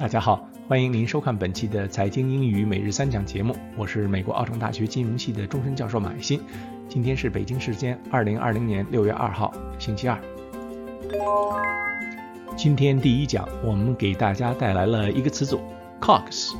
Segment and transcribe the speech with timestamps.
[0.00, 6.40] 大家好，欢迎您收看本期的财经英语每日三讲节目，我是美国奥城大学金融系的终身教授马欣。
[6.88, 10.18] 今天是北京时间二零二零年六月二号，星期二。
[12.56, 15.60] 今天第一讲，我们给大家带来了一个词组
[16.00, 16.54] ，COGS。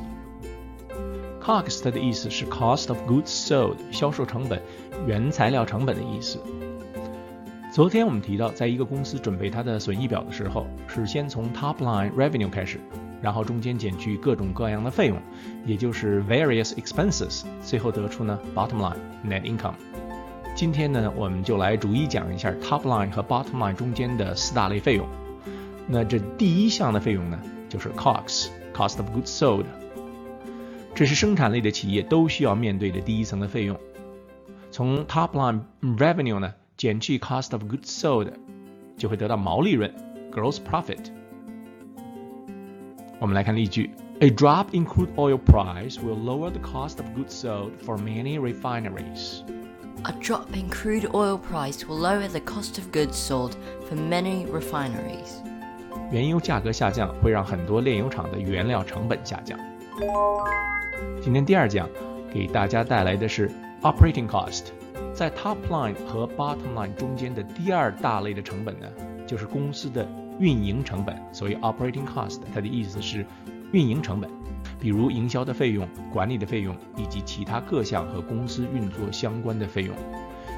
[1.41, 4.61] COGS 它的意思是 Cost of Goods Sold，销售成本、
[5.07, 6.37] 原材料成本的意思。
[7.73, 12.79] 昨天我们提到，在一个公司准备它的损益表的时候，是先从 Top Line Revenue 开始。
[13.21, 15.17] 然后中间减去各种各样的费用，
[15.65, 19.75] 也就是 various expenses，最后得出呢 bottom line net income。
[20.55, 25.07] 今天呢，我们就来逐一讲一下 top line 和 bottom line 中间的四大类费用。
[25.87, 27.39] 那这第一项的费用呢，
[27.69, 29.65] 就是 COGS，cost of goods sold。
[30.93, 33.79] 这是生产类的企业都需要面对的第一层的费用。
[34.71, 38.27] 从 top line revenue 呢减去 cost of goods sold，
[38.97, 39.93] 就会得到毛利润
[40.31, 41.20] gross profit。
[43.20, 49.42] 我们来看例句：A drop in crude oil price will lower the cost of goods sold for many refineries.
[50.04, 53.56] A drop in crude oil price will lower the cost of goods sold
[53.88, 55.42] for many refineries.
[56.10, 59.58] 原油价格下降会让很多炼油厂的原料成本下降。
[61.20, 61.88] 今天第二讲
[62.32, 63.50] 给大家带来的是
[63.82, 64.66] operating cost，
[65.14, 68.86] 在 top line 和 bottom line 中间的第二大类的成本呢，
[69.26, 70.06] 就是公司的
[70.39, 73.25] 运营成本，所以 operating cost 它的意思是
[73.71, 74.29] 运营成本，
[74.79, 79.95] 比如营销的费用、管理的费用以及其他各项和公司运作相关的费用。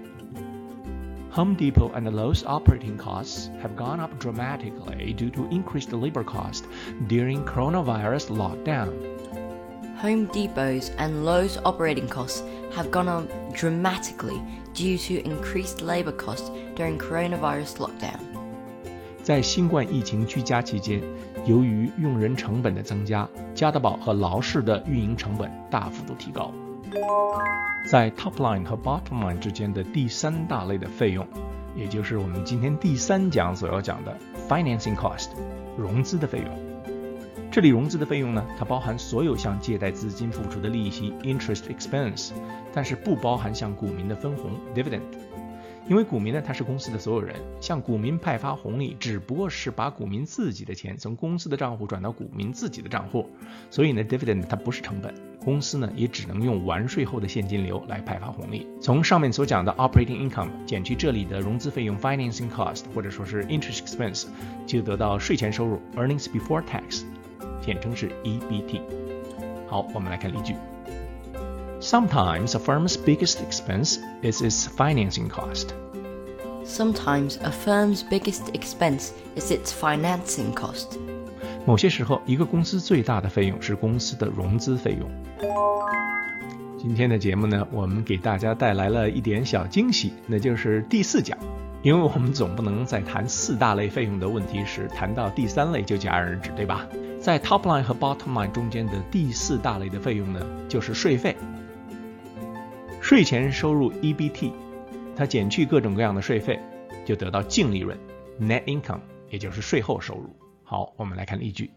[1.33, 6.65] Home Depot and Lowe's operating costs have gone up dramatically due to increased labor cost
[7.09, 8.89] during coronavirus lockdown.
[10.03, 12.43] Home Depot's and Lowe's operating costs
[12.75, 14.41] have gone up dramatically
[14.75, 18.19] due to increased labor costs during coronavirus lockdown.
[19.26, 21.02] 在新冠疫情居家期间，
[21.48, 26.54] 由于用人成本的增加，加得宝和劳氏的运营成本大幅度提高。
[27.90, 31.26] 在 top line 和 bottom line 之间的第三大类的费用，
[31.76, 34.16] 也就是我们今天第三讲所要讲的
[34.48, 35.30] financing cost，
[35.76, 36.48] 融资的费用。
[37.50, 42.30] 这里融资的费用呢，它包含所有向借贷资金付出的利息 interest expense，
[42.72, 45.02] 但是不包含向股民的分红 dividend。
[45.88, 53.30] 因为股民呢，他是公司的所有人，向股民派发红利，只不过是把股民自己的钱从公司的账户转到股民自己的账户，
[53.70, 55.14] 所以呢，dividend 它不是成本，
[55.44, 58.66] 公司呢也只能用完税后的现金流来派发红利。
[58.82, 64.26] 从上面所讲的 operating income 减去这里的融资费用 financing cost 或者说是 interest expense，
[64.66, 67.04] 就得到税前收入 earnings before tax，
[67.62, 68.82] 简称是 EBT。
[69.68, 70.56] 好，我们来看例句。
[71.86, 75.76] Sometimes a firm's biggest expense is its financing cost.
[76.64, 80.98] Sometimes a firm's biggest expense is its financing cost.
[81.64, 85.08] 某些时候，一个公司最大的费用是公司的融资费用。
[86.80, 91.38] 今天的节目呢，我们给大家带来了一点小惊喜，那就是第四讲。
[91.84, 96.88] 因为我们总不能在谈四大类费用的问题时，谈到第三类就戛然而止，对吧？
[97.22, 101.38] 在 top line 和 bottom line 中间的第四大类的费用呢，就是税费。
[103.05, 104.53] 税前收入 EBT，
[105.17, 106.59] 它减去各种各样的税费，
[107.05, 107.99] 就得到净利润
[108.41, 109.01] net income，
[109.31, 110.31] 也就是税后收入。
[110.63, 111.71] 好，我们来看例句：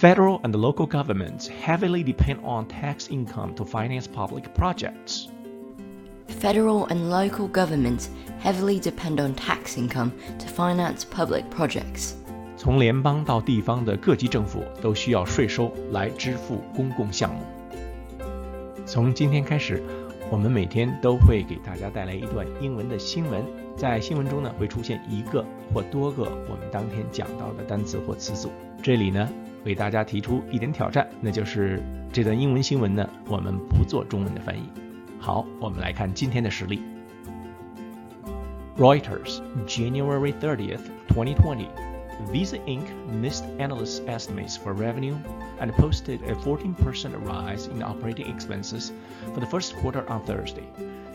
[0.00, 5.28] Federal and local governments heavily depend on tax income to finance public projects.
[6.28, 8.08] Federal and local governments
[8.42, 12.14] heavily depend on tax income to finance public projects.
[12.56, 17.40] 从联邦到地方的各级政府都需要税收来支付公共项目。
[18.85, 19.81] 从今天开始，
[20.29, 23.43] 我们每天都会给大家带来一段英文的新闻。
[23.77, 28.51] 在新闻中呢，会出现一个或多个我们当天讲到的单词或词组。
[28.81, 29.29] 这里呢，
[29.63, 31.81] 为大家提出一点挑战，那就是
[32.11, 34.63] 这段英文新闻呢，我们不做中文的翻译。
[35.19, 36.81] 好，我们来看今天的实例。
[38.77, 40.81] Reuters, January 30th,
[41.15, 41.90] 2020.
[42.29, 43.07] Visa Inc.
[43.07, 45.17] missed analysts' estimates for revenue
[45.59, 48.91] and posted a 14% rise in operating expenses
[49.33, 50.67] for the first quarter on Thursday,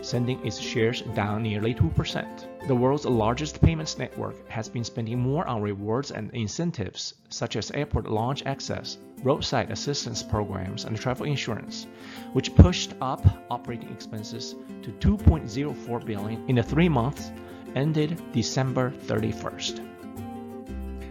[0.03, 2.67] sending its shares down nearly 2%.
[2.67, 7.71] The world's largest payments network has been spending more on rewards and incentives, such as
[7.71, 11.87] airport launch access, roadside assistance programs, and travel insurance,
[12.33, 17.33] which pushed up operating expenses to 2.04 billion in the three months
[17.75, 19.96] ended December 31st.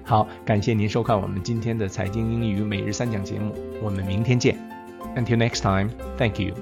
[0.06, 4.56] 好，感谢您收看我们今天的财经英语每日三讲节目，我们明天见。
[5.16, 6.54] Until next time, thank you.